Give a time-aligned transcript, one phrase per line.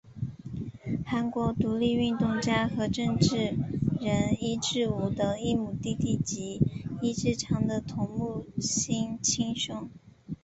[1.05, 3.55] 韩国独立运动家和政治
[3.99, 6.59] 人尹致昊的异母弟弟及
[7.03, 9.19] 尹致昌的同母亲
[9.55, 9.91] 兄。